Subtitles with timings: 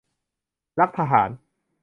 [0.79, 1.29] รักทหาร